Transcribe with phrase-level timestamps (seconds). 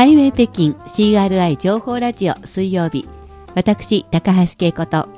[0.00, 3.06] ハイウェイ北京 CRI 情報ラジオ水曜日
[3.54, 5.10] 私高橋恵子と。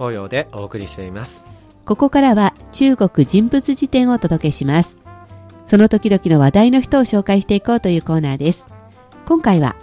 [0.00, 1.46] 応用でお送りしています。
[1.84, 4.98] ここからは中国人物辞典をお届けします。
[5.66, 8.66] その時々の話題の人を紹介していこうというコーナーです。
[9.24, 9.76] 今回は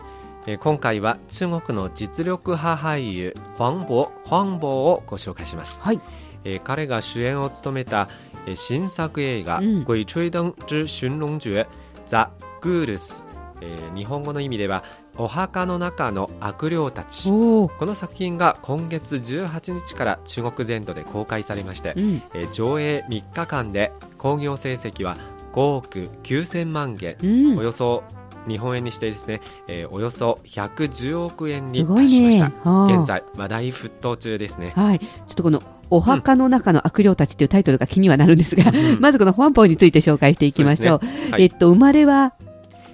[0.47, 6.01] えー今回は中国の実力派俳優黄渤黄渤をご紹介します、はい。
[6.43, 8.09] えー彼が主演を務めた、
[8.47, 11.67] えー新作映画うん「鬼吹灯之寻龍诀」
[12.05, 13.23] ザ・グールス、
[13.61, 14.83] えー日本語の意味では
[15.17, 17.29] お墓の中の悪霊たち。
[17.29, 22.21] この作品が今月18日から中国全土で公開されまして、うん。
[22.33, 25.17] えー上映3日間で興行成績は
[25.53, 27.17] 5億9000万元。
[27.23, 27.57] うん。
[27.57, 28.03] およそ
[28.47, 32.69] 日本円にしてですね、えーおよそ110億円に達しました。
[32.69, 34.73] はあ現在話題沸騰中ですね。
[34.75, 34.99] はい。
[34.99, 38.99] ちょっとこのお墓の中の悪霊たちというタイトルが気にはなるんですが、うん。
[38.99, 40.99] まずこの本邦について紹介していきましょう。
[41.05, 41.31] そうね。
[41.31, 41.43] はい。
[41.43, 42.33] えっと、生まれは、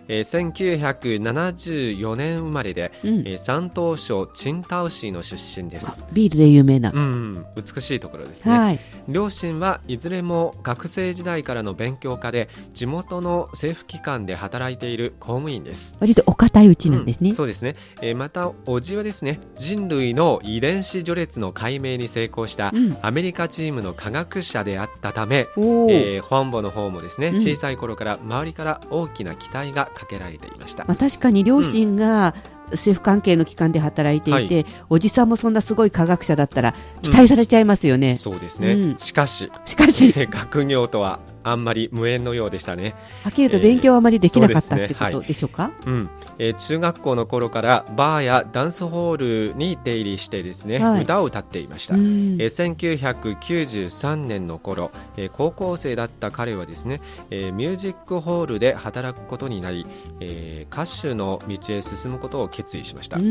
[0.07, 6.05] えー1974年生まれで、うんえー山東省青島市の出身です。
[6.13, 6.91] ビールで有名な。
[6.93, 8.57] うん、美しいところですね。
[8.57, 8.79] はい。
[9.07, 15.97] 両親はいずれも学生時代からの勉強家で地元の政府機関で働いている公務員です。
[15.99, 17.29] 割とお堅いうちなんですね。
[17.29, 32.33] うんそうですね、えーまた叔父はですね人類の遺伝子序列の解明に成功したうんアメリカチームの科学者であったため、おーえー、ファンボの方もですね、うん小さい頃から周りから大きな期待がかけられていました、まあ、確かに両親が
[32.71, 38.15] 政府関係の機関で働いていて、おじさんもそんなすごい科学者だったら期待されちゃいますよね。
[38.15, 38.97] そうですね、うん。
[38.97, 46.09] しかししかし、 学業とはあんまり無縁のようでしたね、はっきり言うと勉強はあまりできなかった、えーってことでしょうか、うん。
[46.37, 51.03] えー中学校の頃からバーやダンスホールに出入りしてですね、はい。
[51.03, 52.37] 歌を歌っていました、うん。
[52.39, 59.85] えー1993年の頃、えー高校生だった彼はですね、えーミュージックホールで働くことになり、
[60.19, 63.23] えー歌手の道へ進むことを決意しました、うん。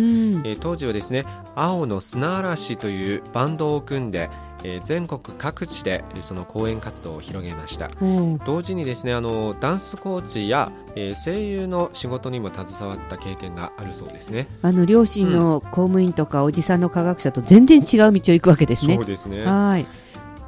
[0.44, 4.30] えー当時はですね青の砂嵐というバンドを組んで、
[4.64, 7.90] えー全国各地でえーその講演活動を広げました。
[8.00, 14.46] おー同時にですねあのダンスコーチや、えー声優の仕事にも携わった経験があるそうですね。
[14.62, 18.96] あの両親の公務員とかおじさんの科学者と全然違う道を行くわけですね。
[18.96, 19.04] そう。
[19.04, 19.86] ですね、はい。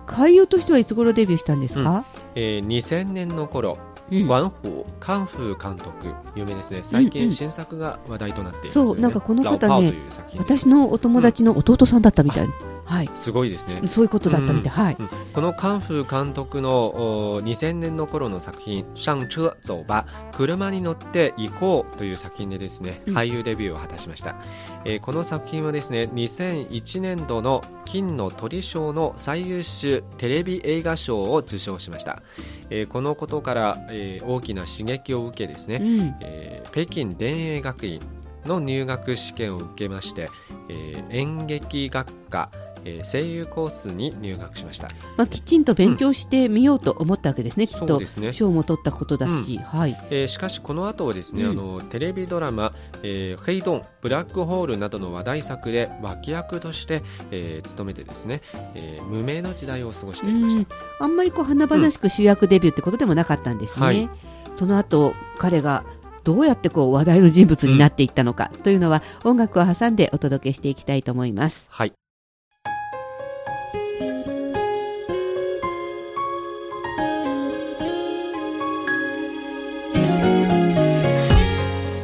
[0.06, 3.78] 俳優としてはいつ頃デビューしたんですか、えー2000年の頃
[4.10, 4.28] うん。
[4.28, 6.80] ワンフーカンフー監督有名ですね。
[6.82, 7.34] 最近うんうん。
[7.34, 9.94] 新作が話題となっていますよね、そうなんかこの方ね
[10.36, 12.48] 私のお友達の弟さんだったみたい。
[12.48, 12.54] な、
[12.92, 14.96] はい、すごいですね、そういうことだったみたい、はい。
[14.98, 15.08] うん。
[15.32, 23.16] このカンフー監督のお2000年の頃の作品「上車走吧」車に乗って行こうという作品でですね、うん。
[23.16, 24.36] 俳優デビューを果たしました、
[24.84, 32.22] えーこの作品はですね2001年度の金の鳥賞の最優秀テレビ映画賞を受賞しました、
[32.68, 36.14] えーこのことから、えー大きな刺激を受けですね、うん。
[36.20, 38.00] えー北京電影学院
[38.46, 40.28] の入学試験を受けまして、
[40.68, 42.50] えー演劇学科、
[42.84, 44.88] えー声優コースに入学しました。
[45.16, 47.86] まあ、きちんと勉強してみようと思ったわけですね、きっと。
[47.86, 51.50] そうですね、賞も取ったことだし、はい、えーしかしこの後はですね、うん。
[51.50, 52.72] あのテレビドラマ
[53.02, 58.42] 「えーヘイドン」「ブラックホール」などの話題作で脇役として、えー務めてですね、
[58.74, 60.66] えー無名の時代を過ごしていましうん。
[61.00, 63.86] あんまりこう華々しく主役デビューってことでもなかったんですね。
[63.86, 64.08] はい。
[64.54, 65.84] その後彼が
[66.24, 71.68] どうやってこう話題の人物になっていったのかというのは、音楽を挟んでお届けしていきたいと思います。
[71.68, 71.76] た。
[71.76, 71.92] はい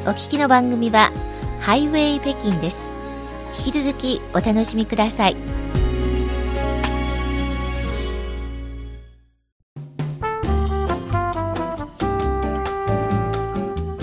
[0.08, 1.12] お聞きの番組は
[1.60, 2.90] ハイウェイ北京です。
[3.66, 5.36] 引き続きお楽しみください。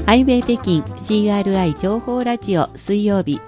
[0.05, 3.41] ハイウェイ北京 CRI 情報ラジオ水曜日。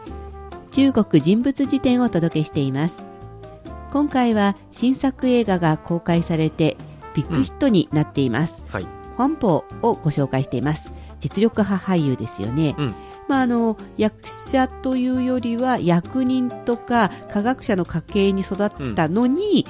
[0.72, 3.04] 中国人物辞典をお届けしています。
[3.94, 6.76] 今回は新作映画が公開されて
[7.14, 8.88] ビッグヒットになっています、はい。
[9.16, 9.52] ホアン・ボー
[9.84, 12.96] をご紹介しています実力派俳優ですよね、うん。
[13.28, 19.66] まあ、あの役者というよりは役人とか科学者の家系に育ったのに、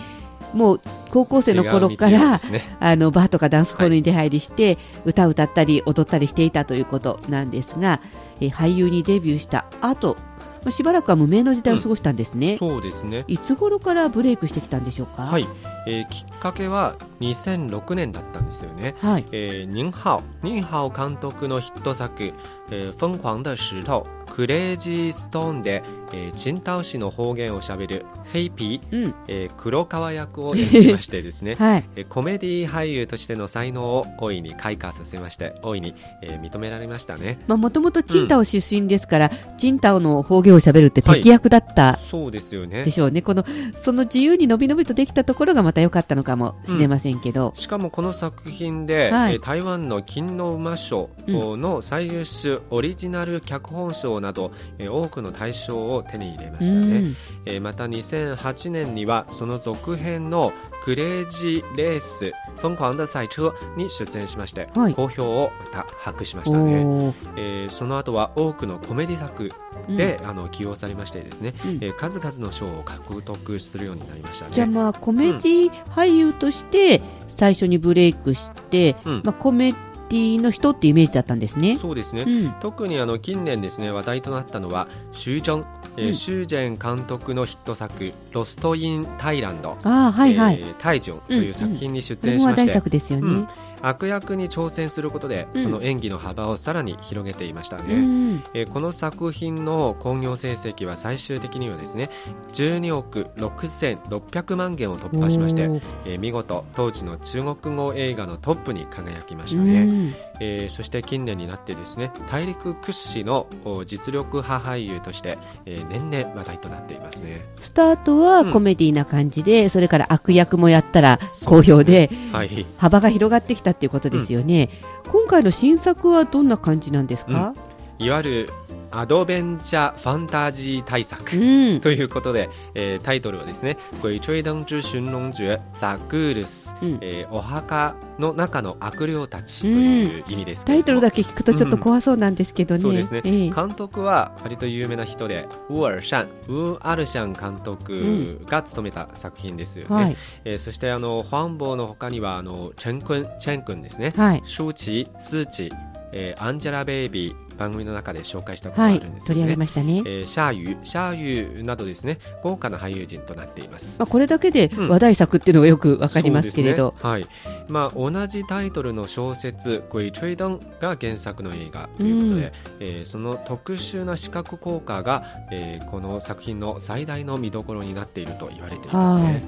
[0.54, 2.62] もう高校生の頃からね。
[2.80, 8.02] あのバーとかダンスホールに出入りして、歌を歌ったり踊ったりしていたということなんですが、
[8.40, 10.18] えー俳優にデビューした後、
[10.64, 13.24] まあしばらくは無名の時代を過ごしたんですね、そうですね。
[13.28, 15.24] いつ頃からブレイクしてきたんでしょうか？
[15.24, 15.48] はい、
[15.88, 18.96] えーきっかけは2006年だったんですよね。
[19.00, 19.26] はい。
[19.32, 22.34] えー、ニンハオニンハオ監督のヒット作
[22.72, 24.06] 「えー、疯狂的石頭
[24.38, 25.82] クレイジーストーンで、
[26.14, 29.16] えー、チンタオ市の方言をしゃべるヘイピー、うん。
[29.28, 31.86] えー黒川役を演じましてですね はい。
[31.96, 43.24] えーコメディ俳優としての才能を大いに開花させまして大いに、えー認められましたねまあ、もともとチンタオ出身ですから、チンタオの方言を喋るって適役だったそうですよねでしょうね。
[43.24, 43.44] この、
[43.82, 47.54] その自由にのびのびとできたところがまた良かったのかもしれませんけど。
[47.56, 57.16] しかもこの作品で、はいえー台湾の金の馬賞の最優秀オリジナル脚本賞など、えー多くの大賞を手に入れましたね、うん。
[57.46, 60.52] えーまた2008年にはその続編の
[60.84, 64.94] クレイジーレース疯狂的賽車に出演しまして、はい。
[64.94, 69.52] 好評をまた博しましたね、えーその後は多くのコメディ作
[69.90, 71.72] で、あの起用されましてですね、うん。
[71.82, 74.52] えー数々の賞を獲得するようになりましたね。
[74.54, 79.22] じゃあまあコメディ俳優として最初にブレイクして、うん。
[79.24, 81.78] まあ、コメディの人ってイメージだったんですね。
[81.82, 82.54] そうですね、うん。
[82.60, 85.66] 特にあの近年ですね話題となったのはシュージョン、
[85.98, 86.14] えーうん。
[86.14, 93.48] シュージェン監督のヒット作「ロスト・イン・タイランド」ああはいはい、えータイジョンという作品に出演しまして、作ですよね。
[93.82, 95.64] うん悪役に挑戦することで、うん。
[95.64, 102.10] その演技の幅をさらに広げていましたね、うんえーこの作品の興行成績は最終的にはですね
[102.54, 105.64] 12億6600万元を突破しまして、
[106.06, 110.16] えー見事当時の中国語映画のトップに輝きましたうね、ん。
[110.40, 117.46] えーそして近年になってですね大陸屈指のお実力派俳優として、えー年々話題となっていますね。
[117.62, 122.66] スタートはコメディな感じで、それから悪役もやったら好評ではい。
[122.78, 124.70] 幅が広がってきたっていうことですよね、
[125.08, 127.54] 今回の新作はどんな感じなんですか、
[128.00, 128.50] いわゆる
[128.98, 131.82] アドベンチャーファンタジー大作、うん。
[131.82, 136.98] ということで、えータイトルはですね「鬼吹灯之寻龍诀ザ・グールス」うん。
[137.02, 142.82] えーお墓の中の悪霊たちという意味ですけれども、タイトルだけ聞くとちょっと怖そうなんですけどね。
[142.82, 143.22] そうですね。
[143.24, 143.50] ええ。
[143.52, 150.18] 監督は割と有名な人でウーアルシャンウーアルシャン監督が務めた作品ですよね、はい。
[150.44, 154.42] えーそしてあのファンボーの他にはあのチェン君チェン君ですね、はい。
[154.48, 155.72] シューチスーチ、
[156.12, 160.04] えーアンジェラ・ベイビー番組の中で紹介したことがはいあるんです取り上げよね、ましたね。
[160.06, 164.00] えーシャーユーシャーユーなどですね豪華な俳優陣となっています。
[164.00, 164.90] まあ、これだけでうん。
[164.90, 167.56] 話題作っていうのがよくわかりますけれど、そうですね。
[167.56, 167.68] はい。
[167.70, 172.52] まあ、同じタイトルの小説「鬼吹灯」が原作の映画ということで、うん。
[172.80, 179.34] えーその特殊な視覚効果が、えーこの作品の最大の見どころになっていると言われていますはい。
[179.34, 179.44] ね。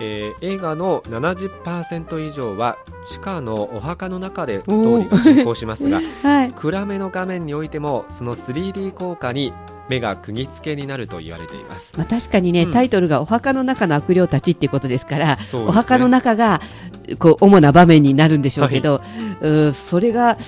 [0.00, 9.52] えー映画の70%以上は地下のお墓の中でストーリーが進行しますが はい、暗めの画面においてもその 3D 効果に
[9.88, 11.92] 目が釘付けになると言われています。
[11.96, 12.72] まあ、確かにね、うん。
[12.72, 15.36] タイトルがお墓の中の悪霊たちっていうことですから、ね。
[15.66, 16.60] お墓の中が
[17.18, 19.02] こう主な場面になるんでしょうけど、
[19.42, 20.38] うーそれが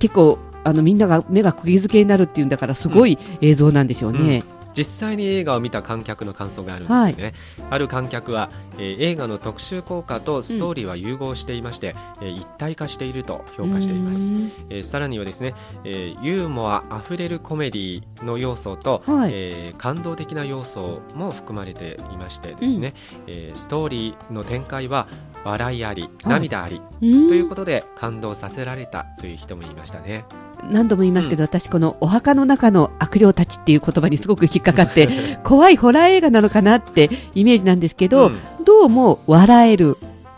[0.00, 4.42] 結構あのみんなが目が釘付けになるっていうんだからすごい映像なんでしょうね。
[4.76, 7.34] 実際に映画を見た観客の感想があるんですよね、
[7.70, 14.32] ある観客は、えー映画の特殊効果とストーリーは融合していまして、えー一体化していると評価しています。
[14.32, 14.52] う、ん。
[14.70, 19.30] えーさらにはですね、えーユーモアあふれるコメディの要素と、はい。
[19.32, 22.94] えー感動的な要素も含まれていましてですね、
[23.26, 25.08] えーストーリーの展開は
[25.44, 27.28] 笑いあり涙あり、うん。
[27.28, 30.24] ということで感動させられたという人もいましたね。
[30.70, 38.38] 何度も言いますけど、私このお墓の中の悪霊たちっていう言葉にすごく引っかかって 怖いホラー映画なのかなってイメージなんですけど、うん。
[38.64, 39.96] どうも笑える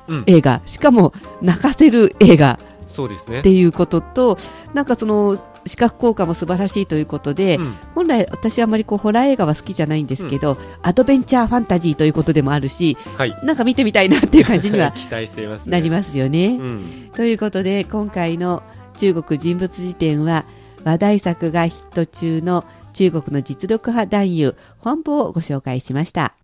[0.09, 0.25] うん。
[0.27, 2.59] 映画、しかも泣かせる映画
[2.93, 3.41] そうですね。
[3.41, 4.37] っていうことと
[4.75, 7.75] なんかその視覚効果も素晴らしいということで、うん。
[7.95, 13.37] 本来私はあまりこうホラー映画は好きじゃないんですけど、アドベンチャーファンタジーということでもあるしはい。
[13.45, 16.59] なんか見てみたいなっていう感じには期待していますねなりますよね。
[16.61, 17.11] うん。
[17.15, 18.63] ということで今回の
[18.97, 20.45] 中国人物辞典は
[20.85, 26.35] 話題作がヒット中の中国の実力派男優本邦をご紹介しました。